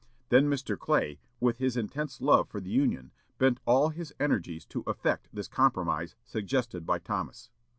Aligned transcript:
Then 0.29 0.47
Mr. 0.49 0.79
Clay, 0.79 1.19
with 1.39 1.59
his 1.59 1.77
intense 1.77 2.21
love 2.21 2.49
for 2.49 2.59
the 2.59 2.71
Union, 2.71 3.11
bent 3.37 3.59
all 3.67 3.89
his 3.89 4.15
energies 4.19 4.65
to 4.65 4.83
effect 4.87 5.29
this 5.31 5.47
compromise 5.47 6.15
suggested 6.23 6.87
by 6.87 6.97
Thomas. 6.97 7.51